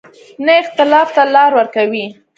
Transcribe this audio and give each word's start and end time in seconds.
نه 0.45 0.53
اختلاف 0.61 1.07
ته 1.15 1.23
لار 1.33 1.51
ورکوي. 1.55 2.05